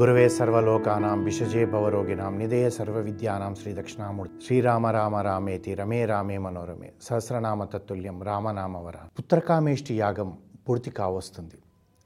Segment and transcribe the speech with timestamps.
[0.00, 6.88] గురువే సర్వలోకానాం విషజే భవరోగిణాం నిధేయ సర్వ విద్యానాం శ్రీ దక్షిణామూర్తి శ్రీరామ రామ రామేతి రమే రామే మనోరమే
[7.02, 10.30] సహస్రనామ తత్తుల్యం రామనామవర పుత్రకామేష్టి యాగం
[10.68, 11.56] పూర్తి కావస్తుంది.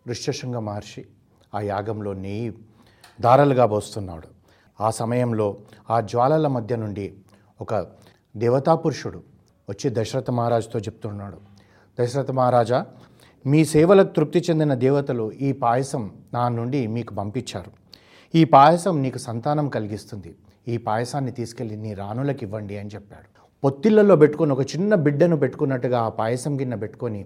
[0.08, 1.04] ఋష్యశృంగ మహర్షి
[1.54, 2.50] ఆ యాగంలో నెయ్యి
[3.20, 4.28] దారలుగా పోస్తున్నాడు.
[4.80, 5.48] ఆ సమయంలో
[5.90, 7.06] ఆ జ్వాలల మధ్య నుండి
[7.60, 7.86] ఒక
[8.36, 9.22] దేవతా పురుషుడు
[9.70, 11.38] వచ్చి దశరథ మహారాజుతో చెప్తున్నాడు.
[11.98, 12.86] దశరథ మహారాజా
[13.44, 17.70] మీ సేవలకు తృప్తి చెందిన దేవతలు ఈ పాయసం నా నుండి మీకు పంపించారు.
[18.34, 20.30] ఈ పాయసం నీకు సంతానం కలిగిస్తుంది.
[20.68, 23.28] ఈ పాయసాన్ని తీసుకెళ్ళి నీ రాణులకు ఇవ్వండి అని చెప్పాడు.
[23.62, 27.20] పొత్తిళ్ళలో పెట్టుకొని ఒక చిన్న బిడ్డను పెట్టుకున్నట్టుగా ఆ పాయసం గిన్నె పెట్టుకొని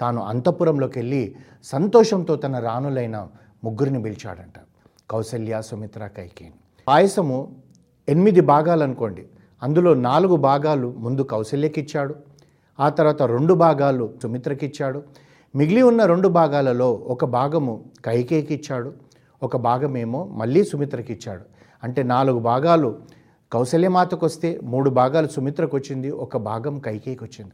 [0.00, 1.22] తాను అంతఃపురంలోకి వెళ్ళి
[1.64, 3.16] సంతోషంతో తన రాణులైన
[3.64, 4.58] ముగ్గురిని పిలిచాడంట.
[5.10, 7.38] కౌసల్య సుమిత్ర కైకేన్ పాయసము
[8.08, 9.24] ఎనిమిది భాగాలు అనుకోండి
[9.62, 12.14] అందులో నాలుగు భాగాలు ముందు కౌశల్యకి ఇచ్చాడు
[12.78, 15.00] ఆ తర్వాత రెండు భాగాలు సుమిత్రకి ఇచ్చాడు
[15.54, 18.90] మిగిలి ఉన్న రెండు భాగాలలో ఒక భాగము కైకేయికి ఇచ్చాడు
[19.42, 21.42] ఒక భాగమేమో మళ్ళీ సుమిత్రకి ఇచ్చాడు.
[21.84, 22.98] అంటే నాలుగు భాగాలు
[23.52, 27.52] కౌశల్యమాతకు వస్తే మూడు భాగాలు సుమిత్రకు వచ్చింది ఒక భాగం కైకేయికి వచ్చింది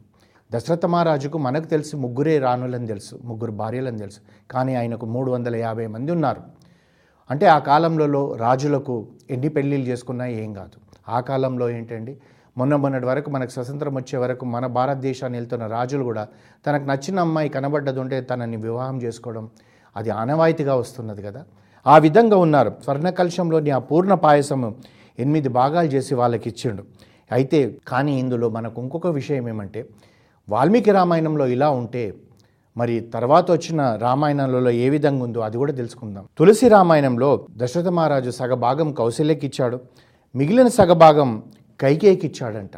[0.51, 4.19] దశరథ మహారాజుకు మనకు తెలిసి ముగ్గురే రాణులని తెలుసు ముగ్గురు భార్యలని తెలుసు
[4.51, 6.41] కానీ ఆయనకు మూడు వందల యాభై మంది ఉన్నారు.
[7.31, 10.79] అంటే ఆ కాలంలో రాజులకు ఎన్ని పెళ్ళిళ్ళు చేసుకున్నా ఏం కాదు.
[11.09, 12.17] ఆ కాలంలో ఏంటండి?
[12.57, 16.27] మొన్న మొన్నటి వరకు మనకు స్వతంత్రం వచ్చే వరకు మన భారతదేశాన్ని వెళ్తున్న రాజులు కూడా
[16.67, 19.49] తనకు నచ్చిన అమ్మాయి కనబడ్డది ఉంటే తనని వివాహం చేసుకోవడం
[19.97, 21.45] అది ఆనవాయితీగా వస్తున్నది కదా.
[21.87, 22.71] ఆ విధంగా ఉన్నారు.
[22.83, 24.75] స్వర్ణ కలశంలోని ఆ పూర్ణ పాయసము
[25.19, 26.83] ఎనిమిది భాగాలు చేసి వాళ్ళకి ఇచ్చిండు.
[27.31, 29.89] అయితే కానీ ఇందులో మనకు ఇంకొక విషయం ఏమంటే
[30.49, 32.13] వాల్మీకి రామాయణంలో ఇలా ఉంటే
[32.77, 36.25] మరి తర్వాత వచ్చిన రామాయణంలో ఏ విధంగా ఉందో అది కూడా తెలుసుకుందాం.
[36.37, 39.79] తులసి రామాయణంలో దశరథ మహారాజు సగభాగం కౌశల్యకి ఇచ్చాడు.
[40.35, 41.43] మిగిలిన సగభాగం
[41.79, 42.71] కైకేయికి ఇచ్చాడంట.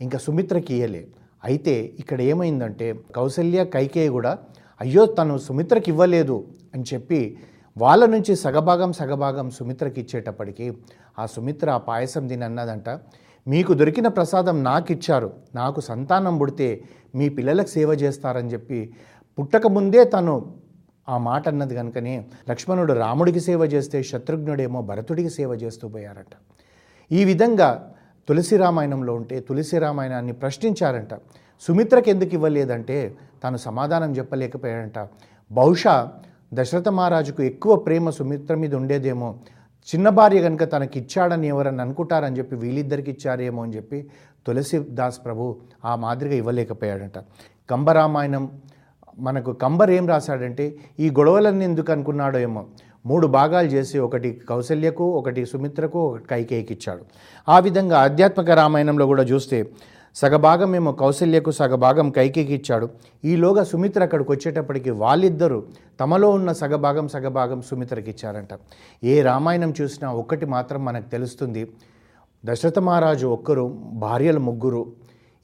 [0.00, 1.06] ఇంకా సుమిత్రకి ఇయ్యలే.
[1.44, 4.38] అయితే ఇక్కడ ఏమైందంటే కౌశల్య కైకేయి కూడా
[4.80, 7.38] అయ్యో తను సుమిత్రకి ఇవ్వలేదు అని చెప్పి
[7.76, 10.66] వాళ్ళ నుంచి సగభాగం సగభాగం సుమిత్రకి ఇచ్చేటప్పటికి
[11.18, 12.88] ఆ సుమిత్ర ఆ పాయసం దీని అన్నదంట
[13.46, 16.68] మీకు దొరికిన ప్రసాదం నాకు ఇచ్చారు నాకు సంతానం పుడితే
[17.14, 18.80] మీ పిల్లలకు సేవ చేస్తారని చెప్పి
[19.38, 20.34] పుట్టక ముందే తను
[21.08, 26.34] ఆ మాట అన్నది కనుకనే లక్ష్మణుడు రాముడికి సేవ చేస్తే శత్రుఘ్నుడేమో భరతుడికి సేవ చేస్తూ పోయారట.
[27.10, 27.94] ఈ విధంగా
[28.28, 31.14] తులసి రామాయణంలో ఉంటే తులసి రామాయణాన్ని ప్రశ్నించారంట.
[31.60, 34.98] సుమిత్రకి ఎందుకు ఇవ్వలేదంటే తాను సమాధానం చెప్పలేకపోయాడంట.
[35.50, 35.94] బహుశా
[36.54, 39.34] దశరథ మహారాజుకు ఎక్కువ ప్రేమ సుమిత్ర మీద ఉండేదేమో.
[39.88, 44.10] చిన్న భార్య కనుక తనకి ఇచ్చాడని ఎవరన్నా అనుకుంటారని చెప్పి వీళ్ళిద్దరికి ఇచ్చారేమో అని చెప్పి
[44.46, 47.18] తులసిదాస్ ప్రభు ఆ మాదిరిగా ఇవ్వలేకపోయాడంట.
[47.70, 48.50] కంబరామాయణం
[49.18, 52.64] మనకు కంబర్ ఏం రాశాడంటే ఈ గొడవలన్నీ ఎందుకు అనుకున్నాడో ఏమో.
[53.06, 57.04] మూడు భాగాలు చేసి ఒకటి కౌశల్యకు ఒకటి సుమిత్రకు ఒకటి కైకేయికి ఇచ్చాడు.
[57.48, 59.66] ఆ విధంగా ఆధ్యాత్మిక రామాయణంలో కూడా చూస్తే
[60.16, 62.88] సగభాగం మేము కౌశల్యకు సగభాగం కైకికి ఇచ్చాడు.
[63.24, 65.62] ఈలోగా సుమిత్ర అక్కడికి వచ్చేటప్పటికి వాళ్ళిద్దరూ
[66.00, 68.48] తమలో ఉన్న సగభాగం సగభాగం సుమిత్రకి ఇచ్చారంట.
[69.04, 71.62] ఏ రామాయణం చూసినా ఒక్కటి మాత్రం మనకు తెలుస్తుంది
[72.44, 73.64] దశరథ మహారాజు ఒక్కరు
[74.04, 74.92] భార్యలు ముగ్గురు.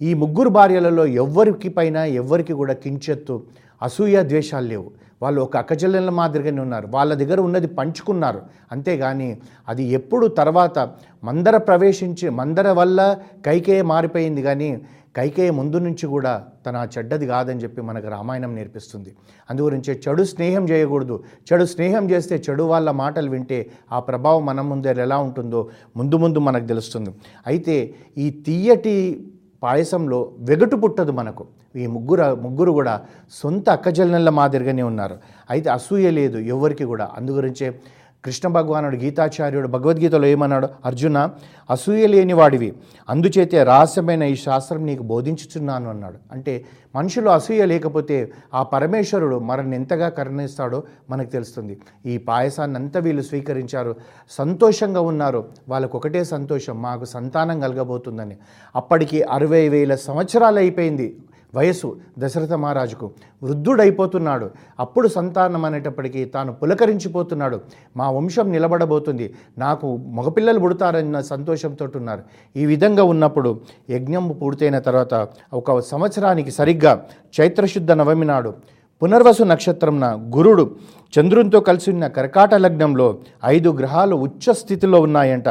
[0.00, 3.42] ఈ ముగ్గురు భార్యలలో ఎవ్వరికి పైన ఎవ్వరికి కూడా కించెత్తు
[3.82, 4.90] అసూయ ద్వేషాలు లేవు.
[5.22, 6.86] వాళ్ళు ఒక అక్కచెల్లెల మాదిరిగానే ఉన్నారు.
[6.86, 8.42] వాళ్ళ దగ్గర ఉన్నది పంచుకున్నారు.
[8.72, 10.78] అంతేగాని అది ఎప్పుడు తర్వాత
[11.24, 14.80] మందర ప్రవేశించి మందర వల్ల కైకేయ మారిపోయింది కానీ
[15.16, 19.14] కైకేయ ముందు నుంచి కూడా తన చెడ్డది కాదని చెప్పి మనకు రామాయణం నేర్పిస్తుంది.
[19.50, 21.24] అందుగురించి చెడు స్నేహం చేయకూడదు.
[21.52, 26.38] చెడు స్నేహం చేస్తే చెడు వాళ్ళ మాటలు వింటే ఆ ప్రభావం మన ముందే ఎలా ఉంటుందో ముందు ముందు
[26.38, 27.10] మనకు తెలుస్తుంది.
[27.46, 29.26] అయితే ఈ తీయటి
[29.62, 31.46] పాయసంలో వెగటు పుట్టదు మనకు.
[31.76, 35.16] ఈ ముగ్గురు ముగ్గురు కూడా సొంత అక్కజల్లెళ్ళ మాదిరిగానే ఉన్నారు.
[35.50, 37.10] అయితే అసూయ లేదు ఎవరికి కూడా.
[37.16, 37.80] అందుగురించే
[38.28, 40.68] కృష్ణ భగవానుడు గీతాచార్యుడు భగవద్గీతలో ఏమన్నాడు?
[40.84, 41.30] అర్జున
[41.70, 42.74] అసూయ లేని వాడివి.
[43.08, 46.14] అందుచేతే రహస్యమైన ఈ శాస్త్రం నీకు బోధించుచున్నాను అన్నాడు.
[46.32, 46.64] అంటే
[46.96, 51.80] మనుషులు అసూయ లేకపోతే ఆ పరమేశ్వరుడు మనల్ని ఎంతగా కరుణిస్తాడో మనకు తెలుస్తుంది.
[52.06, 53.96] ఈ పాయసాన్ని అంతా వీళ్ళు స్వీకరించారు.
[54.30, 55.48] సంతోషంగా ఉన్నారు.
[55.68, 58.36] వాళ్ళకు ఒకటే సంతోషం మాకు సంతానం కలగబోతుందని.
[58.76, 61.16] అప్పటికి అరవై వేల సంవత్సరాలు అయిపోయింది.
[61.54, 63.10] వయసు దశరథ మహారాజుకు
[63.42, 64.50] వృద్ధుడైపోతున్నాడు.
[64.80, 67.60] అప్పుడు సంతానం అనేటప్పటికీ తాను పులకరించిపోతున్నాడు.
[67.96, 69.34] మా వంశం నిలబడబోతుంది.
[69.58, 72.22] నాకు మగపిల్లలు పుడతారన్న సంతోషంతో ఉన్నారు.
[72.56, 73.60] ఈ విధంగా ఉన్నప్పుడు
[73.90, 75.14] యజ్ఞం పూర్తయిన తర్వాత
[75.52, 77.04] ఒక సంవత్సరానికి సరిగ్గా
[77.40, 78.54] చైత్రశుద్ధ నవమి నాడు
[79.02, 80.76] పునర్వసు నక్షత్రంన గురుడు
[81.12, 85.48] చంద్రునితో కలిసి ఉన్న కర్కాట లగ్నంలో ఐదు గ్రహాలు ఉచ్చ స్థితిలో ఉన్నాయంట.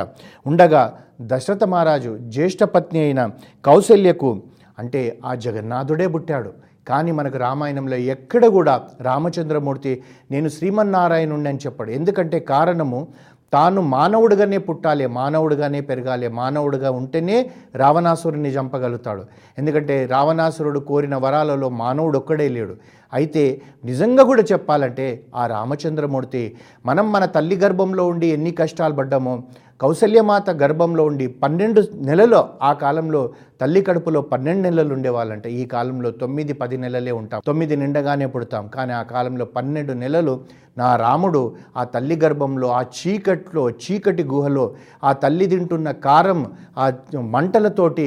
[0.47, 3.29] ఉండగా దశరథ మహారాజు జ్యేష్ఠ పత్ని అయిన
[3.65, 4.41] కౌశల్యకు
[4.79, 6.51] అంటే ఆ జగన్నాథుడే పుట్టాడు.
[6.89, 9.93] కానీ మనకు రామాయణంలో ఎక్కడ కూడా రామచంద్రమూర్తి
[10.31, 11.91] నేను శ్రీమన్నారాయణుణ్ణి అని చెప్పాడు.
[11.91, 12.99] ఎందుకంటే కారణము
[13.53, 17.37] తాను మానవుడిగానే పుట్టాలి మానవుడిగానే పెరగాలి మానవుడిగా ఉంటేనే
[17.75, 19.23] రావణాసురుని చంపగలుగుతాడు.
[19.57, 22.73] ఎందుకంటే రావణాసురుడు కోరిన వరాలలో మానవుడు ఒక్కడే లేడు.
[23.13, 23.43] అయితే
[23.85, 26.43] నిజంగా కూడా చెప్పాలంటే ఆ రామచంద్రమూర్తి
[26.85, 29.35] మనం మన తల్లి గర్భంలో ఉండి ఎన్ని కష్టాలు పడ్డామో
[29.81, 33.21] కౌసల్యమాత గర్భంలో ఉండి పన్నెండు నెలలో ఆ కాలంలో
[33.61, 37.41] తల్లి కడుపులో పన్నెండు నెలలు ఉండేవాళ్ళంటే ఈ కాలంలో తొమ్మిది పది నెలలే ఉంటాం.
[37.45, 38.67] తొమ్మిది నిండగానే పుడతాం.
[38.67, 40.33] కానీ ఆ కాలంలో పన్నెండు నెలలు
[40.77, 44.65] నా రాముడు ఆ తల్లి గర్భంలో ఆ చీకట్లో చీకటి గుహలో
[45.03, 46.41] ఆ తల్లి తింటున్న కారం
[46.77, 46.85] ఆ
[47.35, 48.05] మంటలతోటి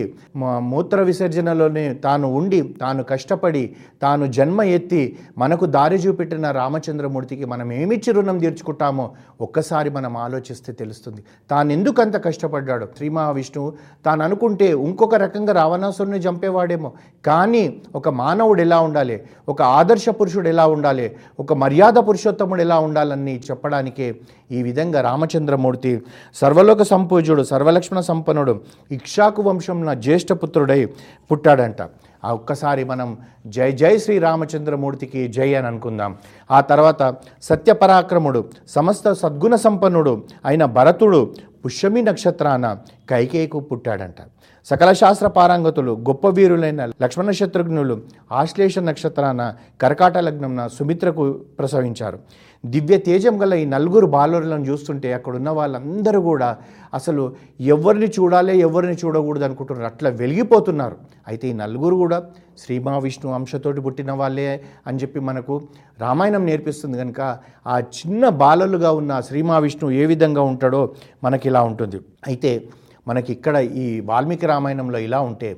[0.72, 3.64] మూత్ర విసర్జనలోనే తాను ఉండి తాను కష్టపడి
[4.02, 5.02] తాను జన్మ ఎత్తి
[5.38, 9.06] మనకు దారి చూపెట్టిన రామచంద్రమూర్తికి మనం ఏమిచ్చి రుణం తీర్చుకుంటామో
[9.40, 11.20] ఒక్కసారి మనం ఆలోచిస్తే తెలుస్తుంది.
[11.50, 12.88] తాను ఎందుకంత కష్టపడ్డాడు?
[12.96, 13.72] శ్రీ మహావిష్ణువు
[14.06, 16.92] తాను అనుకుంటే ఇంకొక రకంగా రావణాసురుని చంపేవాడేమో.
[17.26, 19.22] కానీ ఒక మానవుడు ఎలా ఉండాలి?
[19.48, 21.16] ఒక ఆదర్శ పురుషుడు ఎలా ఉండాలి?
[21.40, 24.16] ఒక మర్యాద పురుషోత్తముడు ఎలా ఉండాలని చెప్పడానికే
[24.52, 26.02] ఈ విధంగా రామచంద్రమూర్తి
[26.34, 28.60] సర్వలోక సంపూజుడు సర్వలక్ష్మణ సంపన్నుడు
[28.90, 30.86] ఇక్షాకు వంశంలో జ్యేష్ఠపుత్రుడై
[31.30, 31.76] పుట్టాడంట.
[32.24, 36.16] ఆ ఒక్కసారి మనం జై జై శ్రీ రామచంద్రమూర్తికి జై అని అనుకుందాం.
[36.50, 41.34] ఆ తర్వాత సత్యపరాక్రముడు సమస్త సద్గుణ సంపన్నుడు అయిన భరతుడు
[41.64, 42.76] పుష్యమి నక్షత్రాన
[43.10, 44.14] కైకేయికు పుట్టాడంట.
[44.64, 48.00] సకల శాస్త్ర పారంగతులు గొప్ప వీరులైన లక్ష్మణ శత్రుఘ్నులు
[48.32, 52.18] ఆశ్లేష నక్షత్రాన కర్కాట లగ్నంన సుమిత్రకు ప్రసవించారు.
[52.64, 56.48] దివ్య తేజం గల ఈ నలుగురు బాలురులను చూస్తుంటే అక్కడున్న వాళ్ళందరూ కూడా
[56.94, 57.22] అసలు
[57.60, 59.86] ఎవరిని చూడాలి ఎవరిని చూడకూడదు అనుకుంటున్నారు.
[59.86, 60.96] అట్లా వెలిగిపోతున్నారు.
[61.28, 62.18] అయితే ఈ నలుగురు కూడా
[62.58, 65.54] శ్రీ మహావిష్ణు అంశతోటి పుట్టిన వాళ్ళే అని చెప్పి మనకు
[66.00, 67.20] రామాయణం నేర్పిస్తుంది కనుక
[67.66, 70.82] ఆ చిన్న బాలలుగా ఉన్న శ్రీ మహావిష్ణువు ఏ విధంగా ఉంటాడో
[71.24, 72.00] మనకి ఇలా ఉంటుంది.
[72.26, 72.52] అయితే
[73.06, 75.50] మనకి ఇక్కడ ఈ వాల్మీకి రామాయణంలో ఇలా ఉంటే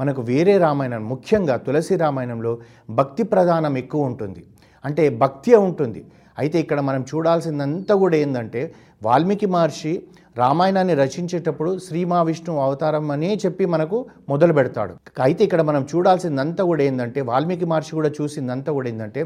[0.00, 2.52] మనకు వేరే రామాయణం ముఖ్యంగా తులసి రామాయణంలో
[2.90, 4.40] భక్తి ప్రధానం ఎక్కువ ఉంటుంది.
[4.84, 6.00] అంటే భక్తి ఉంటుంది?
[6.38, 8.62] అయితే ఇక్కడ మనం చూడాల్సిందంతా కూడా ఏంటంటే
[9.04, 9.94] వాల్మీకి మహర్షి
[10.38, 13.98] రామాయణాన్ని రచించేటప్పుడు శ్రీ మహావిష్ణువు అవతారం అనే చెప్పి మనకు
[14.28, 14.94] మొదలు పెడతాడు.
[15.20, 19.20] అయితే ఇక్కడ మనం చూడాల్సిందంతా కూడా ఏంటంటే వాల్మీకి మహర్షి కూడా చూసిందంతా కూడా ఏంటంటే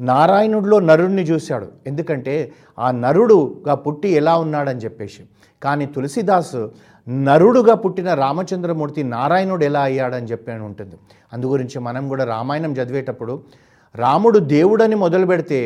[0.00, 1.68] నారాయణుడిలో నరుణ్ణి చూశాడు.
[1.86, 2.34] ఎందుకంటే
[2.78, 5.22] ఆ నరుడుగా పుట్టి ఎలా ఉన్నాడని చెప్పేసి.
[5.62, 6.62] కానీ తులసిదాసు
[7.06, 10.96] నరుడుగా పుట్టిన రామచంద్రమూర్తి నారాయణుడు ఎలా అయ్యాడని చెప్పి అని ఉంటుంది.
[11.32, 13.34] అందు గురించి మనం కూడా రామాయణం చదివేటప్పుడు
[13.94, 15.60] రాముడు దేవుడని మొదలు పెడితే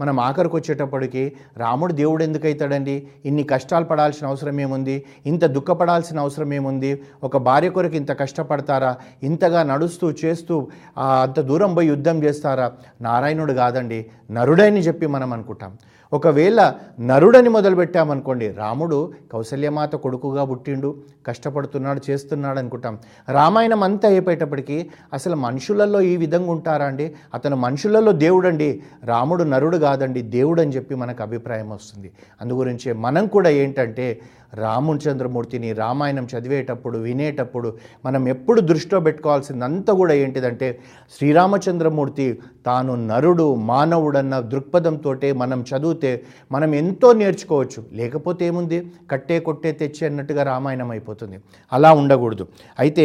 [0.00, 3.08] మనం ఆఖరికి వచ్చేటప్పటికి రాముడు దేవుడు ఎందుకైతాడండి?
[3.24, 5.04] ఇన్ని కష్టాలు పడాల్సిన అవసరం ఏముంది?
[5.26, 7.02] ఇంత దుఃఖపడాల్సిన అవసరం ఏముంది?
[7.24, 8.96] ఒక భార్య కొరకు ఇంత కష్టపడతారా?
[9.22, 12.72] ఇంతగా నడుస్తూ చేస్తూ అంత దూరం పోయి యుద్ధం చేస్తారా?
[13.00, 15.76] నారాయణుడు కాదండి నరుడని చెప్పి మనం అనుకుంటాం.
[16.12, 20.96] ఒకవేళ నరుడని మొదలుపెట్టామనుకోండి రాముడు కౌసల్యమాత కొడుకుగా పుట్టిండు
[21.26, 22.98] కష్టపడుతున్నాడు చేస్తున్నాడు అనుకుంటాం.
[23.30, 27.14] రామాయణం అంతా అయిపోయేటప్పటికీ అసలు మనుషులలో ఈ విధంగా ఉంటారా అండి?
[27.34, 32.08] అతను మనుషులలో దేవుడండి రాముడు నరుడు కాదండి దేవుడు అని చెప్పి మనకు అభిప్రాయం వస్తుంది.
[32.40, 34.06] అందుగురించే మనం కూడా ఏంటంటే
[34.54, 37.68] రామచంద్రమూర్తిని రామాయణం చదివేటప్పుడు వినేటప్పుడు
[38.04, 40.68] మనం ఎప్పుడు దృష్టిలో పెట్టుకోవాల్సిందంతా కూడా ఏంటిదంటే
[41.16, 42.26] శ్రీరామచంద్రమూర్తి
[42.66, 45.12] తాను నరుడు మానవుడన్న దృక్పథంతో
[45.42, 46.12] మనం చదివితే
[46.52, 47.80] మనం ఎంతో నేర్చుకోవచ్చు.
[48.00, 48.78] లేకపోతే ఏముంది?
[49.10, 51.38] కట్టే కొట్టే తెచ్చి అన్నట్టుగా రామాయణం అయిపోతుంది.
[51.72, 52.46] అలా ఉండకూడదు.
[52.84, 53.04] అయితే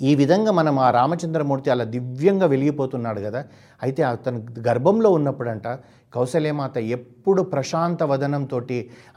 [0.00, 3.44] ఈ విధంగా మనం ఆ రామచంద్రమూర్తి అలా దివ్యంగా వెలిగిపోతున్నాడు కదా.
[3.82, 5.68] అయితే అతను గర్భంలో ఉన్నప్పుడంట
[6.14, 8.58] కౌశల్యమాత ఎప్పుడు ప్రశాంత వదనంతో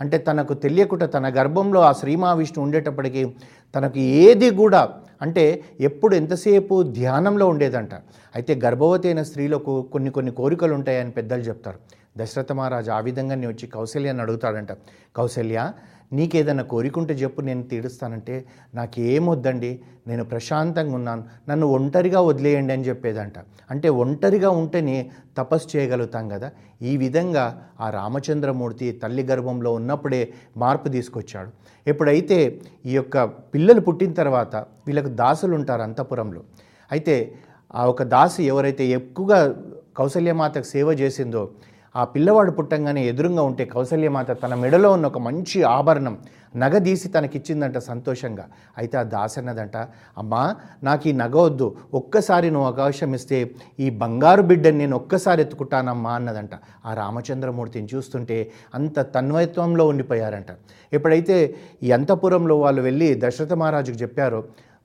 [0.02, 3.34] అంటే తనకు తెలియకుండా తన గర్భంలో ఆ శ్రీ మహావిష్ణువు ఉండేటప్పటికీ
[3.76, 4.90] తనకు ఏది కూడా
[5.22, 7.94] అంటే ఎప్పుడు ఎంతసేపు ధ్యానంలో ఉండేదంట.
[8.36, 11.80] అయితే గర్భవతి అయిన స్త్రీలకు కొన్ని కొన్ని కోరికలు ఉంటాయని పెద్దలు చెప్తారు.
[12.18, 14.72] దశరథ మహారాజు ఆ విధంగానే వచ్చి కౌశల్యాన్ని అడుగుతాడంట.
[15.16, 15.72] కౌశల్య
[16.14, 19.82] నీకేదైనా కోరికుంటే చెప్పు నేను తీరుస్తానంటే నాకేమొద్దండి?
[20.08, 21.24] నేను ప్రశాంతంగా ఉన్నాను.
[21.50, 23.34] నన్ను ఒంటరిగా వదిలేయండి అని చెప్పేదంట.
[23.72, 26.52] అంటే ఒంటరిగా ఉంటేనే తపస్సు చేయగలుగుతాం కదా?
[26.82, 31.50] ఈ విధంగా ఆ రామచంద్రమూర్తి తల్లి గర్భంలో ఉన్నప్పుడే మార్పు తీసుకొచ్చాడు.
[31.88, 36.44] ఎప్పుడైతే ఈ యొక్క పిల్లలు పుట్టిన తర్వాత వీళ్ళకు దాసులు ఉంటారు అంతపురంలో.
[36.92, 37.36] అయితే
[37.76, 39.56] ఆ ఒక దాసి ఎవరైతే ఎక్కువగా
[39.98, 41.50] కౌసల్యమాతకు సేవ చేసిందో
[41.96, 46.18] ఆ పిల్లవాడు పుట్టంగానే ఎదురుగా ఉంటే కౌసల్యమాత తన మెడలో ఉన్న ఒక మంచి ఆభరణం
[46.58, 48.46] నగదీసి తనకిచ్చిందంట సంతోషంగా.
[48.78, 49.78] అయితే ఆ దాసి అన్నదంట
[50.18, 56.12] అమ్మా నాకు ఈ నగ వద్దు ఒక్కసారి నువ్వు అవకాశం ఇస్తే ఈ బంగారు బిడ్డని నేను ఒక్కసారి ఎత్తుకుంటానమ్మా
[56.12, 56.50] అన్నదంట.
[56.86, 60.52] ఆ రామచంద్రమూర్తిని చూస్తుంటే అంత తన్వయత్వంలో ఉండిపోయారంట.
[60.94, 64.44] ఎప్పుడైతే ఈ అంతపురంలో వాళ్ళు వెళ్ళి దశరథ మహారాజుకు చెప్పారో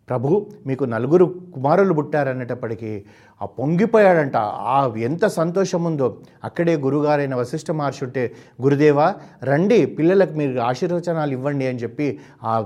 [0.08, 3.04] ప్రభు మీకు నలుగురు కుమారులు పుట్టారనేటప్పటికీ
[3.42, 4.36] ఆ పొంగిపోయాడంట.
[4.36, 8.32] ఆ ఎంత సంతోషం ఉందో అక్కడే గురుగారైన వశిష్ఠ మహర్షుంటే
[8.62, 12.60] గురుదేవా రండి పిల్లలకు మీరు ఆశీర్వచనాలు ఇవ్వండి అని చెప్పి ఆ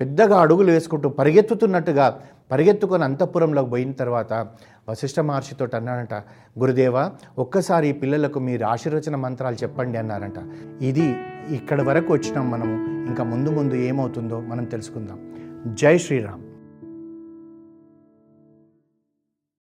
[0.00, 4.32] పెద్దగా అడుగులు వేసుకుంటూ పరిగెత్తుతున్నట్టుగా పరిగెత్తుకొని అంతఃపురంలోకి పోయిన తర్వాత
[4.88, 6.14] వశిష్ఠ మహర్షితో అన్నాడంట
[6.58, 10.38] గురుదేవ ఒక్కసారి పిల్లలకు మీరు ఆశీర్వచన మంత్రాలు చెప్పండి అన్నారంట.
[10.82, 11.16] ఇది
[11.54, 13.06] ఇక్కడ వరకు వచ్చినాం మనము.
[13.06, 15.32] ఇంకా ముందు ముందు ఏమవుతుందో మనం తెలుసుకుందాం.
[15.74, 16.45] జై శ్రీరామ్.